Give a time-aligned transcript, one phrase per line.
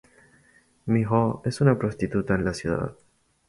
[0.87, 2.97] Miho es una prostituta en la ciudad.